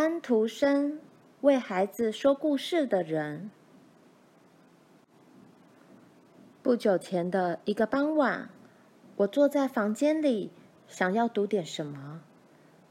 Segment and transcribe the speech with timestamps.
[0.00, 1.00] 安徒生
[1.40, 3.50] 为孩子说故事的人。
[6.62, 8.48] 不久前的一个傍晚，
[9.16, 10.52] 我坐在房间里，
[10.86, 12.22] 想要读点什么，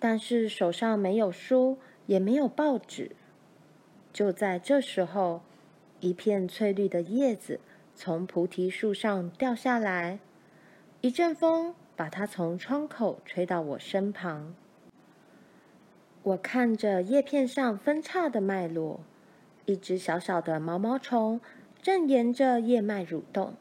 [0.01, 3.15] 但是手上没有书，也没有报纸。
[4.11, 5.43] 就在这时候，
[6.01, 7.61] 一片翠绿的叶子
[7.95, 10.19] 从菩提树上掉下来，
[10.99, 14.53] 一阵风把它从窗口吹到我身旁。
[16.27, 18.99] 我看着叶片上分叉的脉络，
[19.63, 21.39] 一只小小的毛毛虫
[21.81, 23.53] 正沿着叶脉蠕动，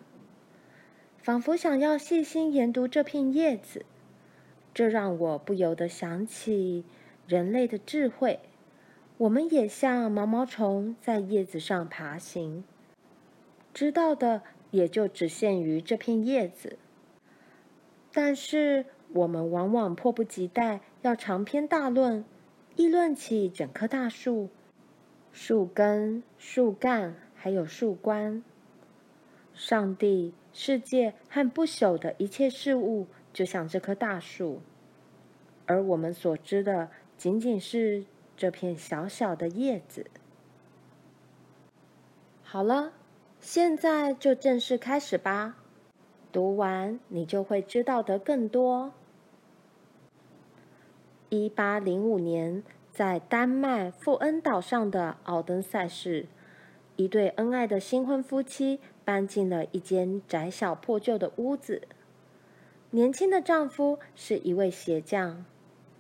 [1.17, 3.87] 仿佛想要细心研读这片叶子。
[4.75, 6.85] 这让我不由得想起
[7.29, 8.41] 人类的智慧。
[9.19, 12.65] 我们也像毛毛虫在叶子上爬行，
[13.73, 14.43] 知道的
[14.73, 16.77] 也就只限于这片叶子。
[18.13, 22.25] 但是我们往往迫不及待要长篇大论。
[22.77, 24.51] 议论起整棵大树，
[25.33, 28.45] 树根、树干，还有树冠，
[29.55, 34.61] 上帝、世界和不朽的一切事物，就像这棵大树，
[35.65, 38.05] 而我们所知的，仅仅是
[38.37, 40.11] 这片小小的叶子。
[42.43, 42.93] 好了，
[43.41, 45.57] 现在就正式开始吧。
[46.31, 48.93] 读完，你就会知道得更多。
[51.37, 56.25] 一八零五年，在丹麦富恩岛上的奥登塞市，
[56.97, 61.83] 一对恩爱的新婚夫妻搬进了一间窄小破旧的屋子。
[62.89, 65.45] 年轻的丈夫是一位鞋匠，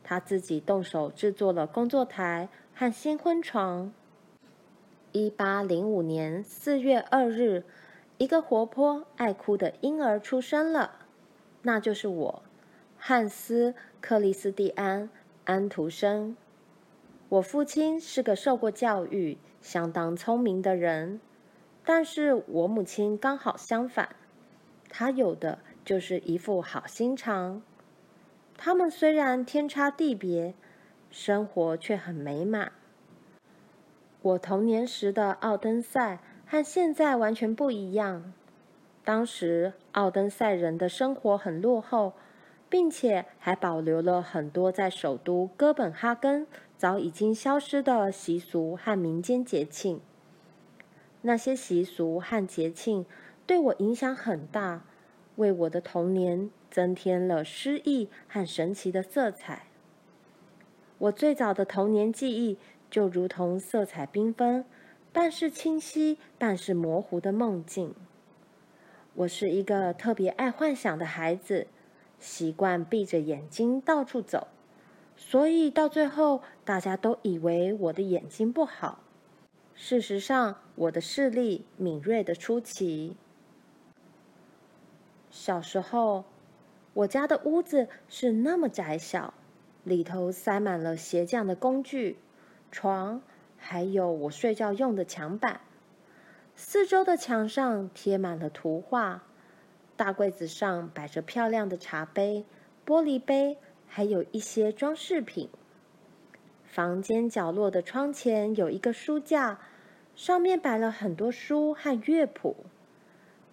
[0.02, 3.92] 他自己动手制作了工作台和新婚床。
[5.12, 7.62] 一八零五年四月二日，
[8.16, 10.92] 一个活泼爱哭的婴儿出生了，
[11.60, 12.42] 那就是我。
[12.96, 15.02] 汉斯·克里斯蒂安·
[15.46, 16.36] 安徒生。
[17.28, 21.20] 我父亲是个受过教育、相当聪明的人，
[21.84, 24.16] 但是我母亲刚好相反，
[24.88, 27.62] 她有的就是一副好心肠。
[28.56, 30.54] 他们虽然天差地别，
[31.10, 32.72] 生活却很美满。
[34.22, 38.32] 我童年时的奥登塞和现在完全不一样，
[39.04, 42.14] 当时奥登塞人的生活很落后。
[42.68, 46.46] 并且还保留了很多在首都哥本哈根
[46.76, 50.00] 早已经消失的习俗和民间节庆。
[51.22, 53.06] 那些习俗和节庆
[53.46, 54.84] 对我影响很大，
[55.36, 59.66] 为我的童年增添了诗意和神奇的色彩。
[60.98, 62.58] 我最早的童年记忆
[62.90, 64.64] 就如同色彩缤纷、
[65.12, 67.94] 半是清晰、半是模糊的梦境。
[69.14, 71.68] 我是一个特别爱幻想的孩子。
[72.18, 74.48] 习惯闭着眼睛到处走，
[75.16, 79.00] 所以到最后大家都以为我的眼睛不好。
[79.74, 83.14] 事实上，我的视力敏锐得出奇。
[85.30, 86.24] 小时候，
[86.94, 89.34] 我家的屋子是那么窄小，
[89.84, 92.16] 里头塞满了鞋匠的工具、
[92.70, 93.20] 床，
[93.58, 95.60] 还有我睡觉用的墙板。
[96.54, 99.24] 四周的墙上贴满了图画。
[99.96, 102.44] 大柜子上摆着漂亮的茶杯、
[102.86, 105.48] 玻璃杯，还有一些装饰品。
[106.64, 109.58] 房间角落的窗前有一个书架，
[110.14, 112.66] 上面摆了很多书和乐谱。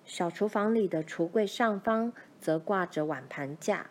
[0.04, 2.12] 小厨房里的橱柜上方
[2.42, 3.90] 则挂着碗盘架。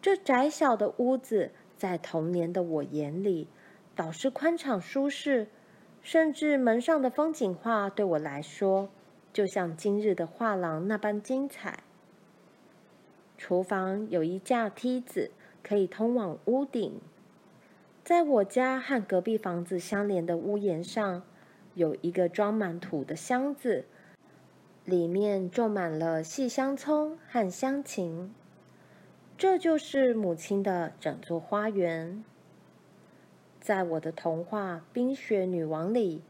[0.00, 3.46] 这窄小的屋子，在童年的我眼里，
[3.94, 5.48] 倒是宽敞舒适，
[6.00, 8.88] 甚至门上的风景画对我来说，
[9.32, 11.82] 就像今日的画廊那般精彩。
[13.38, 15.30] 厨房有一架梯子，
[15.62, 17.00] 可以通往屋顶。
[18.02, 21.22] 在我家和隔壁房子相连的屋檐上，
[21.74, 23.84] 有一个装满土的箱子，
[24.84, 28.34] 里面种满了细香葱和香芹。
[29.38, 32.24] 这就是母亲的整座花园。
[33.60, 36.22] 在我的童话《冰雪女王》里，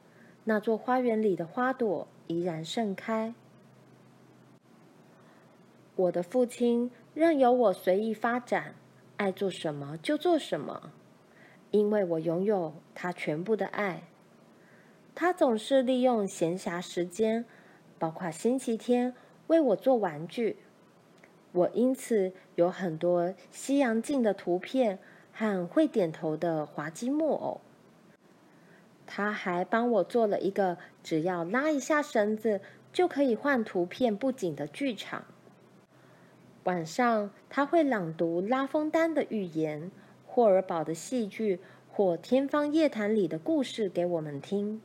[0.44, 2.06] 那座花园里的花朵。
[2.30, 3.34] 依然盛开。
[5.96, 8.76] 我的父亲任由我随意发展，
[9.16, 10.92] 爱做什么就做什么，
[11.72, 14.04] 因为我拥有他全部的爱。
[15.12, 17.44] 他总是利用闲暇时间，
[17.98, 19.12] 包括星期天，
[19.48, 20.58] 为我做玩具。
[21.50, 25.00] 我因此有很多西洋镜的图片
[25.32, 27.60] 和会点头的滑稽木偶。
[29.12, 32.60] 他还帮我做了一个只要拉一下绳子
[32.92, 35.24] 就可以换图片布景的剧场。
[36.62, 39.90] 晚上他会朗读拉封丹的寓言、
[40.24, 41.58] 霍尔堡的戏剧，
[41.90, 44.80] 或天方夜谭里的故事给我们听。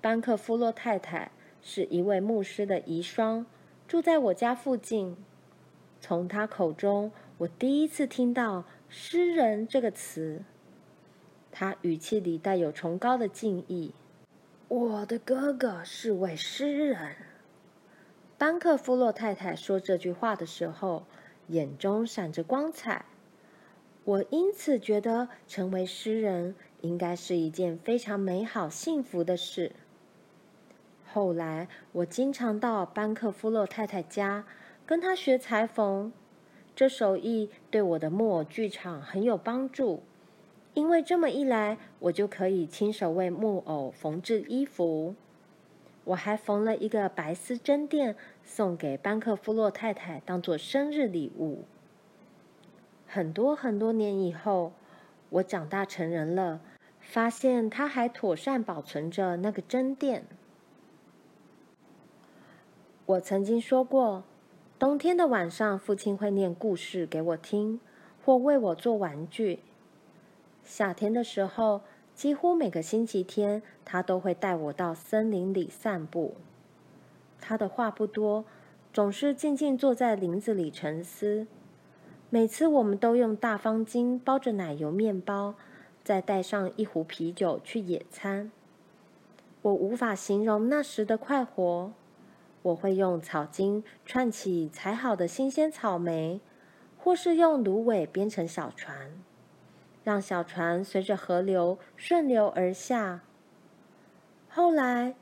[0.00, 3.44] 班克夫洛太太是一位牧师的遗孀，
[3.88, 5.16] 住在我家附近。
[6.00, 10.44] 从他口中，我第一次听到“诗人”这个词。
[11.52, 13.92] 他语气里带有崇高的敬意。
[14.68, 17.16] 我的哥哥是位诗人。
[18.38, 21.04] 班克夫洛太太说这句话的时候，
[21.48, 23.04] 眼中闪着光彩。
[24.04, 29.72] 我因此觉得成为诗人应该是一件非常美好、幸福的事。
[31.12, 34.46] 后来，我经常到班克夫洛太太家，
[34.86, 36.12] 跟她学裁缝。
[36.74, 40.02] 这手艺对我的木偶剧场很有帮助。
[40.74, 45.14] 因为这么一来，我就可以亲手为木偶缝制衣服。
[46.04, 51.64] 我还缝了一个白丝针垫，送给班克夫洛太太当做生日礼物。
[53.06, 54.72] 很多很多年以后，
[55.28, 56.60] 我长大成人了，
[57.00, 60.24] 发现他还妥善保存着那个针垫。
[63.06, 64.22] 我曾经说过，
[64.78, 67.80] 冬天的晚上，父亲会念故事给我听，
[68.24, 69.58] 或为我做玩具。
[70.70, 71.80] 夏天的时候，
[72.14, 76.36] 几乎每个星期天，他都会带我到森林里散步。
[77.40, 78.44] 他的话不多，
[78.92, 81.48] 总是静静坐在林子里沉思。
[82.30, 85.56] 每次我们都用大方巾包着奶油面包，
[86.04, 88.52] 再带上一壶啤酒去野餐。
[89.62, 91.92] 我无法形容那时的快活。
[92.62, 96.40] 我会用草巾串起采好的新鲜草莓，
[96.96, 99.10] 或是用芦苇编成小船。
[100.02, 103.20] 让小船随着河流顺流而下。
[104.48, 105.14] 后来，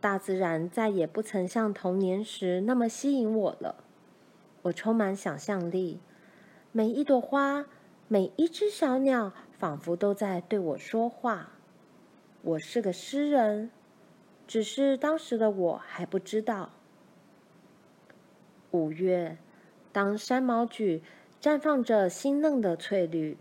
[0.00, 3.84] 大自然再也不曾像童年时那么吸引我了。
[4.62, 6.00] 我充满想象力，
[6.72, 7.66] 每一朵花，
[8.08, 11.50] 每一只小鸟，仿佛都在对我说话。
[12.42, 13.70] 我是个诗人，
[14.46, 16.70] 只是当时的我还不知道。
[18.72, 19.38] 五月，
[19.92, 21.00] 当山毛榉
[21.40, 23.38] 绽放着新嫩的翠绿。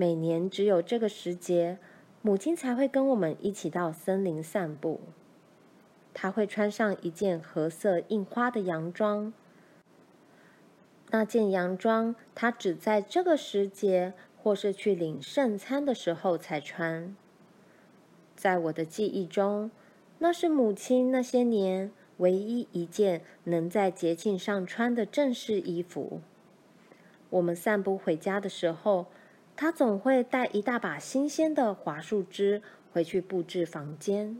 [0.00, 1.76] 每年只有这个时节，
[2.22, 5.00] 母亲才会跟我们一起到森林散步。
[6.14, 9.32] 她会穿上一件褐色印花的洋装。
[11.10, 17.16] 那件洋装，她只在这个时节或是去领圣餐的时候才穿。
[18.36, 19.72] 在我的记忆中，
[20.20, 26.20] 那是母亲那些年唯一一件能在节庆上穿的正式衣服。
[27.30, 29.06] 我们散步回家的时候，
[29.60, 32.62] 他总会带一大把新鲜的桦树枝
[32.92, 34.38] 回去布置房间。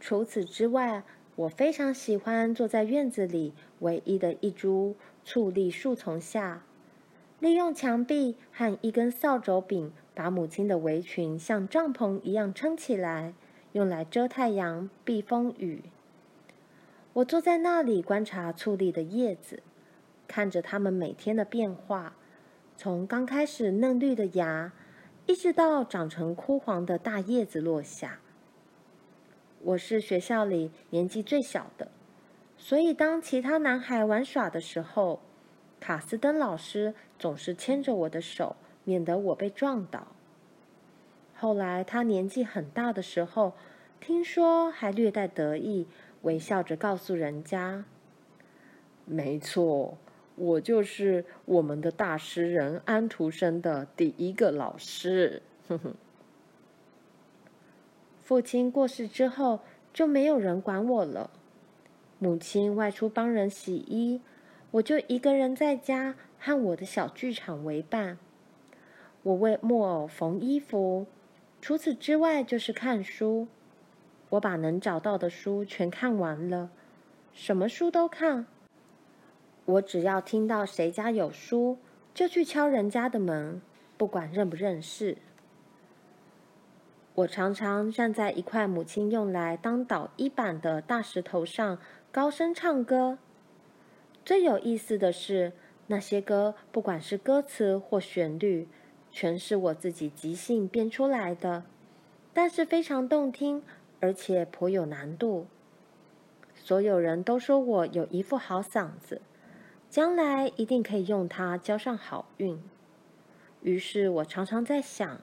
[0.00, 1.04] 除此之外，
[1.36, 6.64] 我非常喜欢坐在院子里唯一的一株醋栗树丛下，
[7.38, 13.34] 利用墙壁和一根扫帚柄把母亲的围裙像帐篷一样撑起来，
[13.72, 15.82] 用来遮太阳、避风雨。
[17.12, 19.62] 我坐在那里观察醋栗的叶子，
[20.26, 22.16] 看着它们每天的变化。
[22.76, 24.72] 从刚开始嫩绿的芽，
[25.26, 28.18] 一直到长成枯黄的大叶子落下。
[29.62, 31.88] 我是学校里年纪最小的，
[32.58, 35.20] 所以当其他男孩玩耍的时候，
[35.78, 40.08] 卡斯登老师总是牵着我的手，免得我被撞倒。
[41.36, 43.54] 后来他年纪很大的时候，
[44.00, 45.86] 听说还略带得意，
[46.22, 47.84] 微笑着告诉人家
[49.06, 49.96] ：“没错。”
[50.36, 55.42] 我就是我们的大诗人安徒生的第一个老师。
[55.68, 55.94] 哼哼。
[58.22, 59.60] 父亲过世之后，
[59.92, 61.30] 就没有人管我了。
[62.18, 64.22] 母亲外出帮人洗衣，
[64.70, 68.18] 我就一个人在家和我的小剧场为伴。
[69.22, 71.06] 我为木偶缝衣服，
[71.60, 73.46] 除此之外就是看书。
[74.30, 76.70] 我把能找到的书全看完了，
[77.32, 78.46] 什么书都看。
[79.66, 81.78] 我只要听到谁家有书，
[82.12, 83.62] 就去敲人家的门，
[83.96, 85.16] 不管认不认识。
[87.14, 91.78] 我常常站在一块母亲用来当导衣板的大石头上，
[92.10, 93.18] 高声唱歌。
[94.24, 95.52] 最有意思的是，
[95.86, 98.68] 那些歌不管是歌词或旋律，
[99.10, 101.62] 全是我自己即兴编出来的，
[102.32, 103.62] 但是非常动听，
[104.00, 105.46] 而且颇有难度。
[106.54, 109.22] 所有人都说我有一副好嗓子。
[109.94, 112.60] 将来一定可以用它交上好运。
[113.62, 115.20] 于是我常常在想，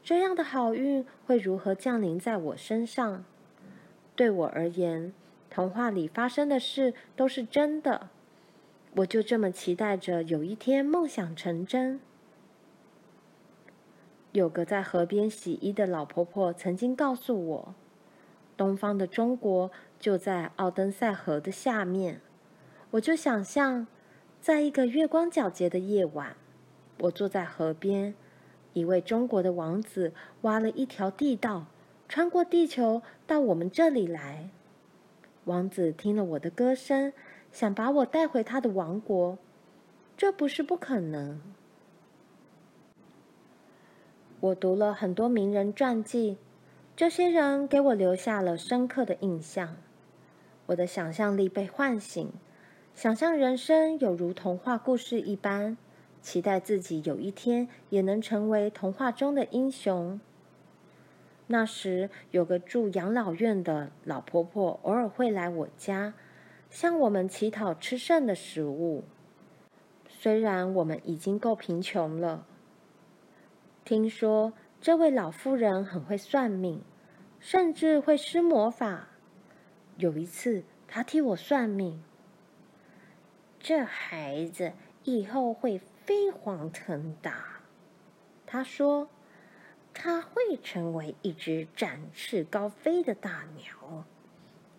[0.00, 3.24] 这样的好运会如何降临在我身上？
[4.14, 5.12] 对我而言，
[5.50, 8.10] 童话里发生的事都是真的。
[8.94, 11.98] 我就这么期待着有一天梦想成真。
[14.30, 17.74] 有个在河边洗衣的老婆婆曾经告诉我，
[18.56, 22.20] 东方的中国就在奥登塞河的下面。
[22.92, 23.86] 我就想象，
[24.40, 26.36] 在一个月光皎洁的夜晚，
[26.98, 28.14] 我坐在河边，
[28.72, 31.66] 一位中国的王子挖了一条地道，
[32.08, 34.50] 穿过地球到我们这里来。
[35.44, 37.12] 王子听了我的歌声，
[37.52, 39.38] 想把我带回他的王国，
[40.16, 41.40] 这不是不可能。
[44.40, 46.38] 我读了很多名人传记，
[46.96, 49.76] 这些人给我留下了深刻的印象。
[50.66, 52.32] 我的想象力被唤醒，
[52.94, 55.76] 想象人生有如童话故事一般，
[56.20, 60.20] 期待自己有一天也能成为童话中的英雄。
[61.46, 66.14] 那时，有个住养老院的老婆婆偶尔会来我家，
[66.68, 69.04] 向我们乞讨吃剩的食物。
[70.06, 72.46] 虽然我们已经够贫穷了。
[73.84, 76.82] 听说这位老妇人很会算命，
[77.38, 79.08] 甚至会施魔法。
[79.96, 82.02] 有一次，她替我算命，
[83.60, 84.72] 这孩子
[85.04, 87.60] 以后会飞黄腾达。
[88.46, 89.08] 她说，
[89.94, 94.04] 他会成为一只展翅高飞的大鸟，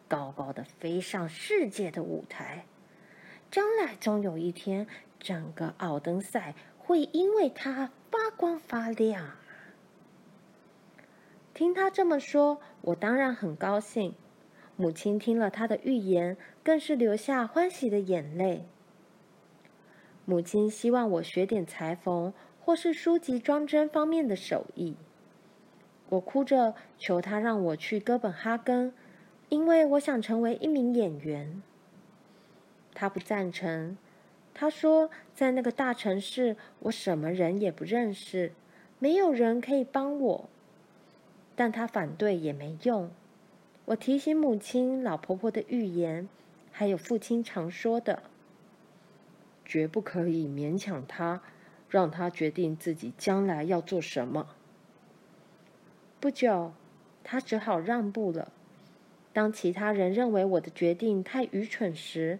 [0.09, 2.65] 高高的飞上世界的舞台。
[3.49, 4.87] 将来总有一天，
[5.19, 7.91] 整个奥登赛会因为他。
[8.11, 9.37] 发光发亮。
[11.53, 14.13] 听他这么说，我当然很高兴。
[14.75, 18.65] 母亲听了他的预言，更是流下欢喜的眼泪。
[20.31, 24.95] 母亲希望我学点裁缝或是书籍装帧方面的手艺。
[26.07, 28.93] 我哭着求他让我去哥本哈根，
[29.49, 31.61] 因为我想成为一名演员。
[32.93, 33.97] 他不赞成。
[34.53, 38.53] 他说：“在那个大城市，我什么人也不认识，
[38.99, 40.49] 没有人可以帮我。”
[41.57, 43.11] 但他反对也没用。
[43.83, 46.29] 我提醒母亲、老婆婆的预言，
[46.71, 48.23] 还有父亲常说的
[49.71, 51.41] ：“绝不可以勉强他，
[51.87, 54.49] 让他决定自己将来要做什么。”
[56.19, 56.73] 不久，
[57.23, 58.51] 他只好让步了。
[59.31, 62.39] 当其他人认为我的决定太愚蠢时，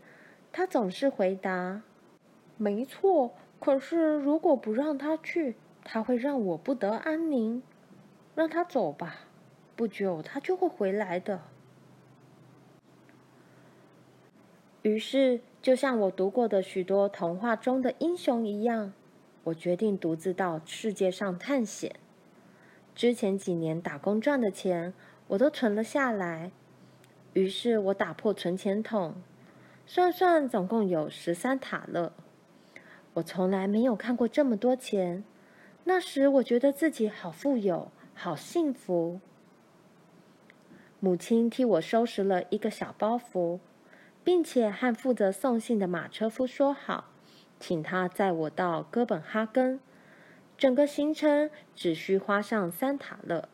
[0.51, 1.83] 他总是回答。
[2.57, 7.63] 没错，可是如果不让他去，他会让我不得安宁。
[8.35, 9.21] 让他走吧，
[9.77, 11.43] 不久他就会回来的。
[14.81, 18.93] 于是，就像我读过的许多童话中的英雄一样，
[19.43, 21.95] 我决定独自到世界上探险。
[22.95, 24.93] 之前几年打工赚的钱，
[25.27, 26.51] 我都存了下来。
[27.33, 29.13] 于是我打破存钱筒，
[29.85, 32.11] 算算，总共有十三塔勒。
[33.13, 35.23] 我从来没有看过这么多钱，
[35.83, 39.19] 那时我觉得自己好富有，好幸福。
[40.99, 43.59] 母亲替我收拾了一个小包袱，
[44.23, 47.05] 并且和负责送信的马车夫说好，
[47.59, 49.79] 请他载我到哥本哈根，
[50.57, 53.49] 整个行程只需花上三塔勒。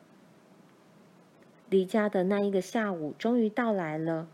[1.69, 4.27] 离家的那一个下午终于到来了，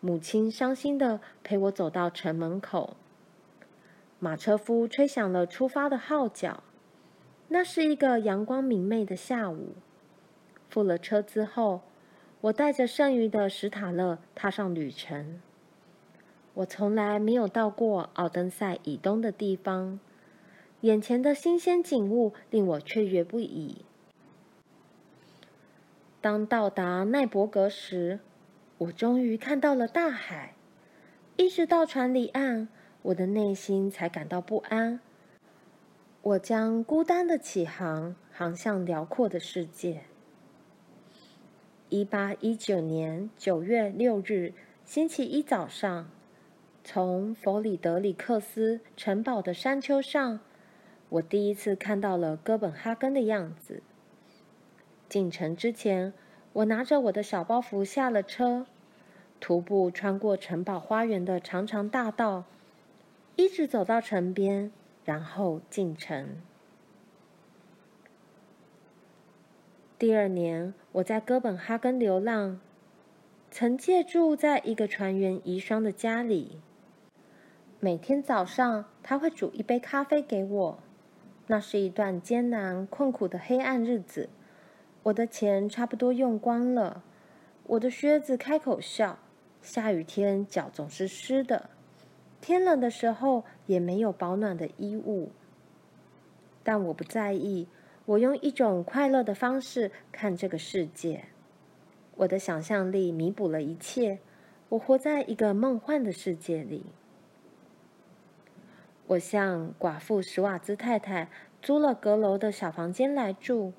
[0.00, 2.96] 母亲伤心的陪我走到城门口。
[4.18, 6.62] 马车夫吹响了出发的号角。
[7.52, 9.74] 那是一个阳光明媚的下午。
[10.68, 11.80] 付了车资后，
[12.42, 15.40] 我带着剩余的史塔勒踏上旅程。
[16.54, 20.00] 我从来没有到过奥登塞以东的地方，
[20.80, 23.84] 眼前的新鲜景物令我雀跃不已。
[26.20, 28.20] 当到达奈伯格时，
[28.78, 30.54] 我终于看到了大海。
[31.36, 32.68] 一直到船离岸。
[33.02, 35.00] 我的内心才感到不安。
[36.20, 40.02] 我将孤单的起航，航向辽阔的世界。
[41.90, 44.54] 一八一九年九月六日
[44.84, 46.08] 星期一早上，
[46.84, 50.38] 从弗里德里克斯城堡的山丘上，
[51.08, 53.82] 我第一次看到了哥本哈根的样子。
[55.08, 56.12] 进城之前，
[56.52, 58.66] 我拿着我的小包袱下了车，
[59.40, 62.44] 徒步穿过城堡花园的长长大道。
[63.34, 64.70] 一直走到城边，
[65.04, 66.40] 然后进城。
[70.00, 72.58] 第二年，我在哥本哈根流浪，
[73.50, 76.62] 曾借住在一个船员遗孀的家里。
[77.80, 80.78] 每天早上，他会煮一杯咖啡给我。
[81.48, 84.30] 那是一段艰难困苦的黑暗日子，
[85.02, 87.04] 我的钱差不多用光了，
[87.64, 89.18] 我的靴子开口笑，
[89.60, 91.68] 下雨天脚总是湿的。
[92.40, 95.30] 天冷的时候也没有保暖的衣物，
[96.62, 97.68] 但我不在意，
[98.10, 101.26] 我用一种快乐的方式看这个世界。
[102.16, 104.18] 我的想象力弥补了一切。
[104.68, 106.86] 我活在一个梦幻的世界里。
[109.06, 111.28] 我向寡妇史瓦兹太太
[111.62, 113.72] 租了阁楼的小房间来住。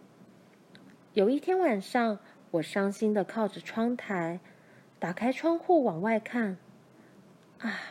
[1.13, 2.19] 有一天晚上，
[2.51, 4.39] 我伤心地靠着窗台，
[4.97, 6.57] 打开窗户往外看。
[7.59, 7.81] 啊！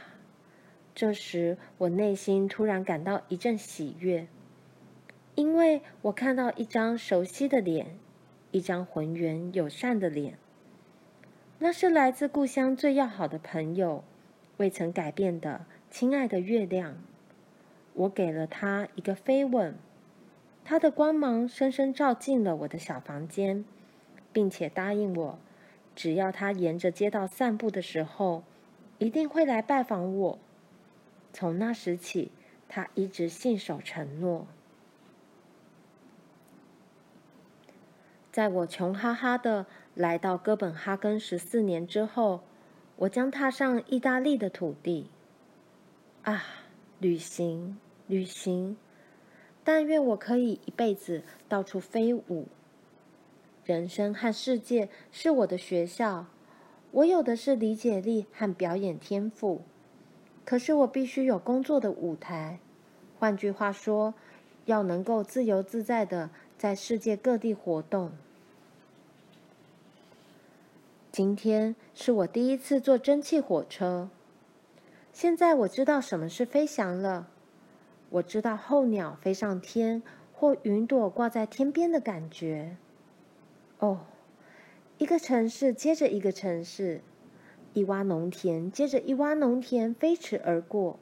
[0.94, 4.26] 这时我内心突然感到一阵喜悦，
[5.35, 7.99] 因为我看到一张熟悉的脸，
[8.51, 10.39] 一张浑圆友善的脸。
[11.59, 14.03] 那是来自故乡最要好的朋友，
[14.57, 16.97] 未曾改变的亲爱的月亮。
[17.93, 19.75] 我给了他一个飞吻，
[20.65, 23.65] 他的光芒深深照进了我的小房间，
[24.33, 25.39] 并且答应我，
[25.95, 28.43] 只要他沿着街道散步的时候，
[28.99, 30.39] 一定会来拜访我。
[31.33, 32.33] 从那时起，
[32.69, 34.47] 他一直信守承诺。
[38.33, 42.43] 在我穷哈哈的来到哥本哈根十四年之后，
[42.97, 45.11] 我将踏上意大利的土地。
[46.23, 46.45] 啊！
[46.99, 48.77] 旅行，旅行，
[49.65, 52.47] 但愿我可以一辈子到处飞舞。
[53.65, 56.27] 人生和世界是我的学校，
[56.91, 59.63] 我有的是理解力和表演天赋，
[60.45, 62.61] 可是我必须有工作的舞台。
[63.19, 64.13] 换句话说，
[64.67, 66.29] 要能够自由自在的
[66.61, 68.12] 在世界各地活动。
[71.11, 74.11] 今天是我第一次坐蒸汽火车。
[75.11, 77.29] 现在我知道什么是飞翔了。
[78.11, 80.02] 我知道候鸟飞上天，
[80.35, 82.76] 或云朵挂在天边的感觉。
[83.79, 84.00] 哦，
[84.99, 87.01] 一个城市接着一个城市，
[87.73, 90.99] 一洼农田接着一洼农田飞驰而过。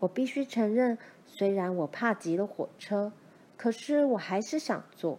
[0.00, 3.12] 我必须承认，虽然我怕极了火车，
[3.58, 5.18] 可是我还是想做。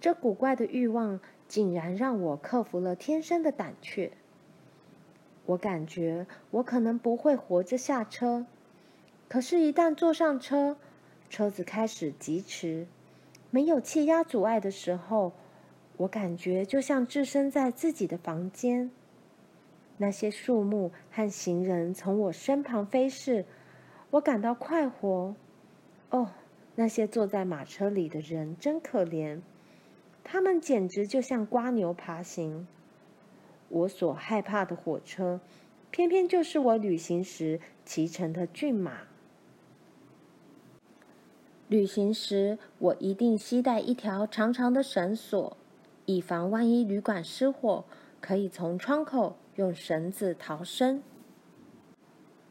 [0.00, 4.10] 这古怪的欲望竟然让我克服了天生的胆怯。
[5.46, 8.44] 我感觉我可能不会活着下车，
[9.28, 10.76] 可是，一旦坐上车，
[11.30, 12.88] 车子开始疾驰，
[13.50, 15.32] 没有气压阻碍的时候，
[15.98, 18.90] 我感觉就像置身在自己的房间。
[19.98, 23.44] 那些树木和行人从我身旁飞逝，
[24.10, 25.34] 我感到快活。
[26.10, 26.30] 哦，
[26.76, 29.40] 那些坐在马车里的人真可怜，
[30.22, 32.68] 他们简直就像蜗牛爬行。
[33.68, 35.40] 我所害怕的火车，
[35.90, 39.00] 偏偏就是我旅行时骑乘的骏马。
[41.68, 45.56] 旅行时，我一定携带一条长长的绳索，
[46.04, 47.84] 以防万一旅馆失火，
[48.20, 51.02] 可以从窗口用绳子逃生。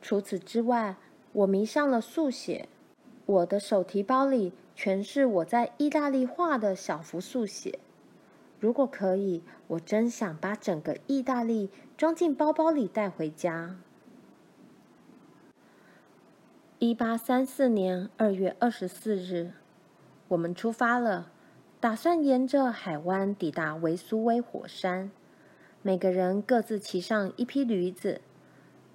[0.01, 0.97] 除此之外，
[1.31, 2.67] 我迷上了速写，
[3.25, 7.79] 我的手提包里全是我在意大利画的小幅速写。
[8.59, 13.77] 如果可以，我真想把整个意大利装进包包里带回家。
[16.79, 19.51] 一八三四年二月二十四日，
[20.27, 21.31] 我们出发了，
[21.79, 25.09] 打算沿着海湾抵达维苏威火山。
[25.81, 28.21] 每个人各自骑上一匹驴子，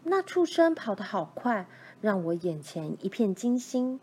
[0.04, 1.66] 那畜生跑得好快，
[2.00, 3.98] 让我眼前一片惊心。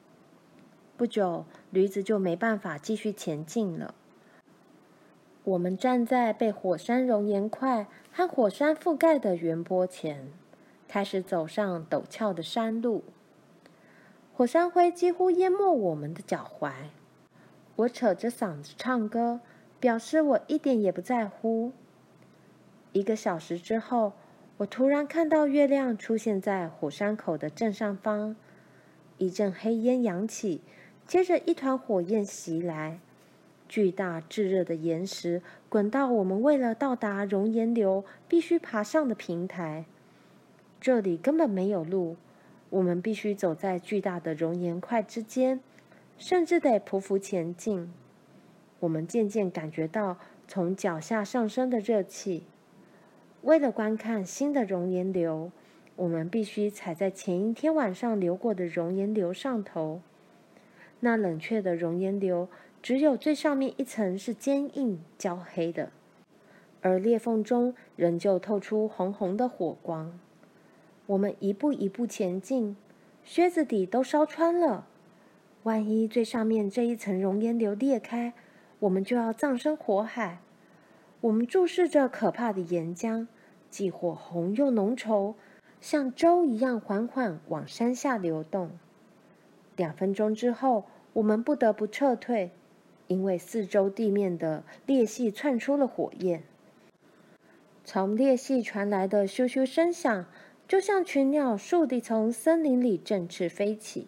[0.97, 3.93] 不久，驴子就没办法继续前进了。
[5.43, 10.27] 我们站在被火山熔岩块和火山覆盖的圆坡前，
[10.87, 13.03] 开始走上陡峭的山路。
[14.33, 16.71] 火山灰几乎淹没我们的脚踝。
[17.75, 19.41] 我扯着嗓子唱歌，
[19.79, 21.73] 表示我一点也不在乎。
[22.91, 24.13] 一个小时之后，
[24.57, 28.35] 我突然看到月亮出现在火山口的正上方。
[29.19, 30.61] 一阵黑烟扬起，
[31.07, 32.99] 接着一团火焰袭来。
[33.69, 39.85] 巨大炙热的岩石滚到我们为了到达熔岩流必须爬上的平台。
[40.79, 42.15] 这里根本没有路，
[42.69, 45.59] 我们必须走在巨大的熔岩块之间，
[46.17, 47.91] 甚至得匍匐前进。
[48.79, 50.17] 我们渐渐感觉到
[50.47, 52.43] 从脚下上升的热气。
[53.41, 55.51] 为了观看新的熔岩流，
[55.95, 60.01] 我们必须踩在前一天晚上流过的熔岩流上头。
[60.99, 62.47] 那冷却的熔岩流。
[62.81, 65.91] 只有最上面一层是坚硬焦黑的，
[66.81, 70.17] 而裂缝中仍旧透出红红的火光。
[71.07, 72.77] 我们一步一步前进，
[73.25, 74.87] 靴子底都烧穿了。
[75.63, 78.33] 万一最上面这一层熔岩流裂开，
[78.79, 80.39] 我们就要葬身火海。
[81.19, 83.27] 我们注视着可怕的岩浆，
[83.69, 85.33] 既火红又浓稠，
[85.81, 88.71] 像粥一样缓缓往山下流动。
[89.77, 90.83] 两分钟之后。
[91.13, 92.51] 我们不得不撤退，
[93.07, 96.43] 因为四周地面的裂隙窜出了火焰。
[97.83, 100.27] 从裂隙传来的咻咻声响，
[100.67, 104.05] 就像群鸟倏地从森林里振翅飞起。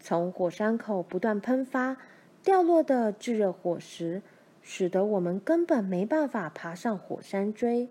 [0.00, 1.96] 从火山口不断喷发
[2.42, 4.20] 掉落的炙热火石，
[4.60, 7.88] 使得我们根本没办法爬上火山锥。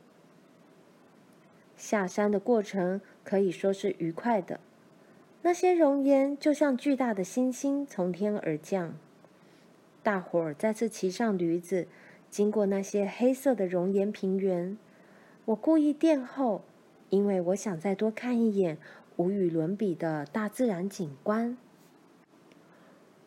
[1.77, 4.59] 下山的过程可以说是愉快的。
[5.45, 8.95] 那些熔岩就像巨大的星星从天而降。
[10.01, 11.87] 大伙儿再次骑上驴子，
[12.31, 14.75] 经过那些黑色的熔岩平原。
[15.45, 16.63] 我故意垫后，
[17.11, 18.79] 因为我想再多看一眼
[19.17, 21.55] 无与伦比的大自然景观。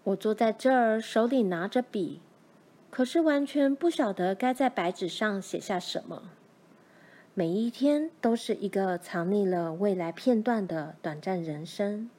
[0.02, 2.20] 我坐在这儿，手里拿着笔，
[2.90, 6.32] 可是完全不晓得该在白纸上写下什么。
[7.38, 12.10] 每一天都是一个藏匿了未来片段的短暂人生。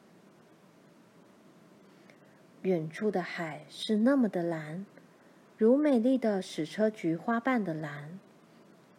[2.62, 4.86] 远处的海是那么的蓝，
[5.58, 8.18] 如美丽的矢车菊花瓣的蓝，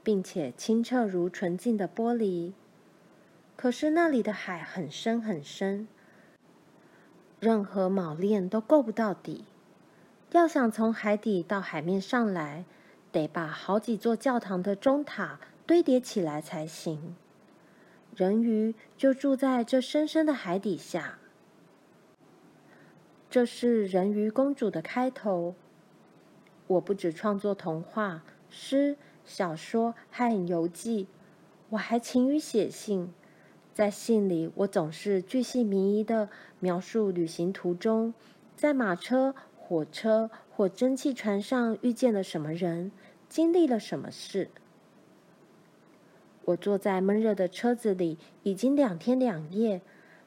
[0.05, 2.53] 并且清澈如纯净的玻璃。
[3.57, 5.89] 可是那里的海很深很深，
[7.41, 9.47] 任何锚链都够不到底。
[10.33, 12.67] 要想从海底到海面上来，
[13.11, 15.41] 得把好几座教堂的钟塔。
[15.71, 17.15] 堆叠起来才行。
[18.17, 21.21] 人鱼就住在这深深的海底下。
[23.31, 25.55] 这是人鱼公主的开头。
[26.67, 31.07] 我不止创作童话、诗、小说和游记，
[31.69, 33.15] 我还勤于写信。
[33.73, 36.29] 在信里，我总是巨细靡遗的
[36.59, 38.13] 描述旅行途中，
[38.57, 42.91] 在马车、火车或蒸汽船上遇见了什么人，
[43.29, 44.51] 经历了什么事。
[46.51, 49.81] 我坐在闷热的车子里，已经两天两夜，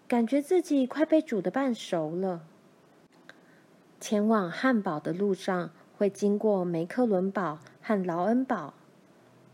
[0.08, 2.44] 感觉自己快被煮得半熟了。
[4.00, 8.74] 前往汉堡的路上会经过梅克伦堡和劳恩堡，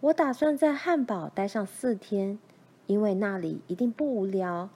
[0.01, 2.37] 我打算在汉堡待上四天，
[2.85, 4.69] 因为那里一定不无聊。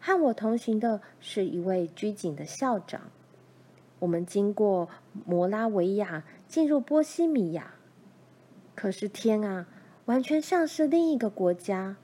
[0.00, 3.02] 和我同行的是一位拘谨的校长。
[3.98, 4.88] 我们经过
[5.26, 7.74] 摩拉维亚，进入波西米亚。
[8.74, 9.66] 可是天啊！
[10.08, 11.96] 完全像是另一个国家，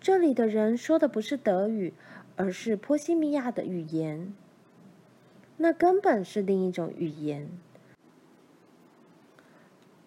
[0.00, 1.94] 这里的人说的不是德语，
[2.34, 4.34] 而是波西米亚的语言。
[5.58, 7.48] 那根本是另一种语言。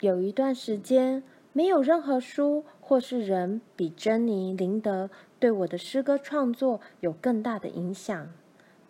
[0.02, 1.24] 有一段时间，
[1.54, 8.34] 没有任何书或是人比珍妮·林德对我的诗歌创作有更大的影响，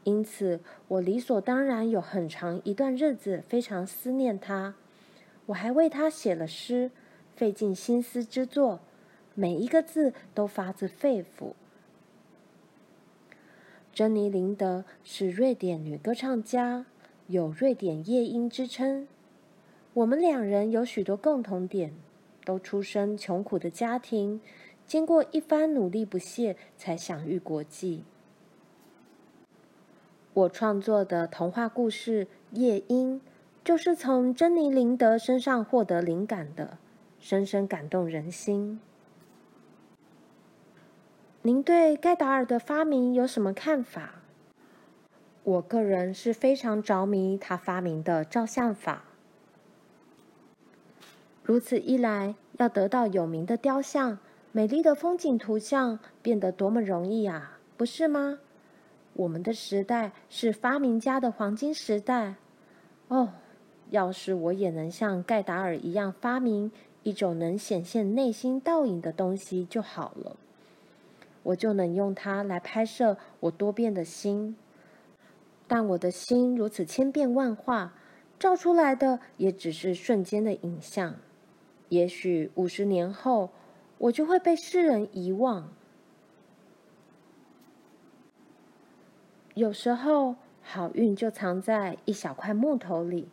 [0.03, 4.73] 因此我理所当然有很长一段日子非常思念他。
[5.45, 6.89] 我还为他写了诗。
[7.39, 8.82] 费尽心思之作，
[9.34, 11.54] 每一个字都发自肺腑。
[13.93, 16.86] 珍妮·林德是瑞典女歌唱家，
[17.28, 19.08] 有“瑞典夜莺”之称。
[19.93, 21.93] 我们两人有许多共同点，
[22.43, 24.41] 都出身穷苦的家庭，
[24.86, 28.04] 经过一番努力不懈，才享誉国际。
[30.34, 33.21] 我创作的童话故事《夜莺》，
[33.63, 36.78] 就是从珍妮·林德身上获得灵感的。
[37.19, 38.79] 深深感动人心。
[41.41, 44.15] 您对盖达尔的发明有什么看法？
[45.43, 49.03] 我个人是非常着迷他发明的照相法。
[51.43, 54.19] 如此一来，要得到有名的雕像、
[54.51, 58.39] 美丽的风景图像，变得多么容易啊，不是吗？
[59.13, 62.36] 我们的时代是发明家的黄金时代。
[63.08, 63.29] 哦，
[63.89, 66.71] 要是我也能像盖达尔一样发明。
[67.03, 70.35] 一种能显现内心倒影的东西就好了，
[71.43, 74.55] 我就能用它来拍摄我多变的心。
[75.67, 77.93] 但我的心如此千变万化，
[78.39, 81.15] 照出来的也只是瞬间的影像。
[81.89, 83.49] 也许五十年后，
[83.97, 85.71] 我就会被世人遗忘。
[89.53, 93.27] 有时候，好运就藏在一小块木头里。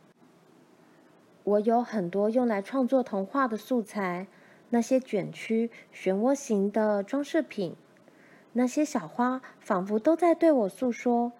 [1.46, 4.26] 我有很多用来创作童话的素材，
[4.70, 7.76] 那些卷曲、漩涡形的装饰品，
[8.52, 11.30] 那些小花仿佛都在对我诉说：“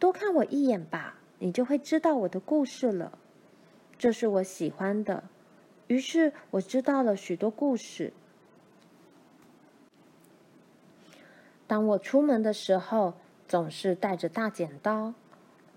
[0.00, 3.16] 多看我一眼吧，你就会知道我的故事了。”
[3.96, 5.22] 这是我喜欢的，
[5.86, 8.12] 于是我知道了许多故事。
[11.68, 13.14] 当我出门的时候，
[13.46, 15.14] 总是带着大剪刀。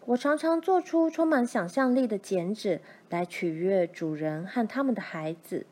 [0.08, 5.66] 我常常做出充满想象力的剪纸来取悦主人和他们的孩子。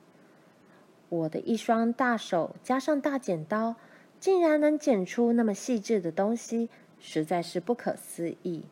[1.08, 3.76] 我的一双大手加上大剪刀，
[4.19, 6.67] 竟然能剪出那么细致的东西，
[7.00, 8.65] 实在是不可思议。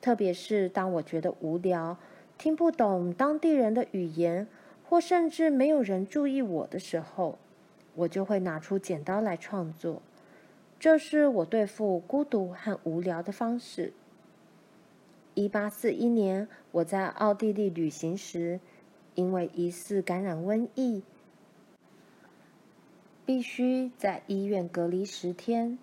[0.00, 1.96] 特别是当我觉得无聊、
[2.38, 4.46] 听不懂当地人的语言，
[4.88, 7.40] 或甚至没有人注意我的时候，
[7.96, 10.00] 我就会拿出剪刀来创作。
[10.78, 13.92] 这是我对付孤独和无聊的方式。
[15.34, 18.60] 一八四一年，我在奥地利旅行时，
[19.14, 21.02] 因为疑似感染瘟疫，
[23.24, 25.78] 必须在医院隔离十天。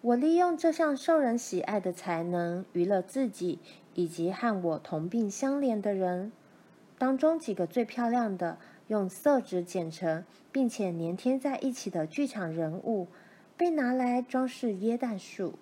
[0.00, 3.58] 我利用这项受人喜爱的才能，娱乐自己
[3.94, 6.32] 以及和我同病相怜的人。
[6.98, 13.08] 当中几个最漂亮的，用色纸剪成并且粘贴在一起的剧场人物。
[13.58, 15.54] 被拿来装饰椰蛋树。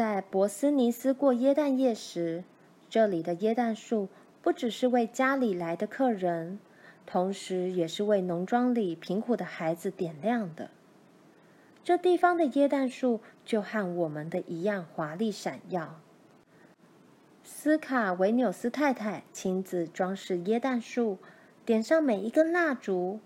[0.00, 2.42] 在博斯尼斯过耶诞夜时，
[2.88, 4.08] 这里的耶诞树
[4.40, 6.58] 不只是为家里来的客人，
[7.04, 10.70] 同时也是为农庄里贫苦的孩子点亮的。
[11.84, 16.00] 这地方的椰蛋树就和我们的一样华丽闪耀。
[17.44, 21.18] 斯卡维纽斯太太亲自装饰椰蛋树，
[21.66, 23.20] 点上每一根蜡烛，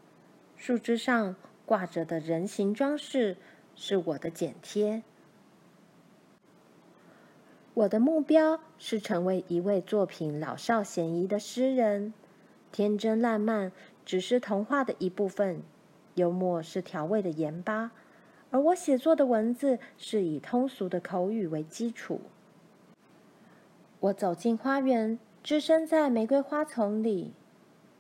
[0.57, 1.37] 树枝上。
[1.65, 3.37] 挂着的人形装饰
[3.77, 5.05] 是我的剪贴。
[7.75, 12.15] 我的目标是成为一位作品老少咸宜的诗人。
[12.71, 13.73] 天真烂漫
[14.05, 15.61] 只是童话的一部分，
[16.15, 17.91] 幽默是调味的盐巴，
[18.53, 22.21] 而我写作的文字是以通俗的口语为基础。
[23.99, 27.33] 我走进花园，置身在玫瑰花丛里。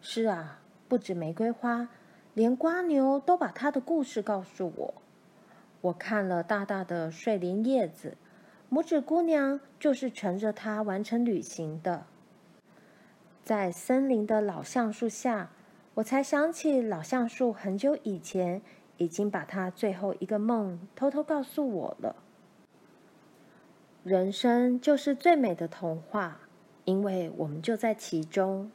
[0.00, 1.88] 是啊，不止玫瑰花。
[2.34, 4.94] 连瓜牛都把它的故事告诉我。
[5.80, 8.16] 我看了大大的睡莲叶子，
[8.74, 12.06] 拇指姑娘就是乘着它完成旅行的。
[13.44, 15.50] 在森林的老橡树下，
[15.94, 18.60] 我才想起老橡树很久以前
[18.96, 22.16] 已经把它最后一个梦偷偷告诉我了。
[24.02, 26.40] 人生就是最美的童话，
[26.84, 28.72] 因为我们就在其中。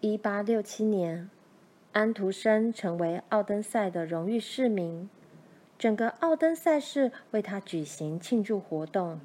[0.00, 1.28] 一八六七年，
[1.92, 5.10] 安徒生成为奥登赛的荣誉市民，
[5.78, 9.20] 整个奥登赛事为他举行庆祝活动。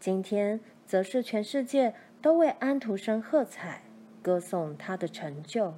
[0.00, 3.82] 今天，则是全世界都为安徒生喝彩，
[4.20, 5.74] 歌颂他的成就。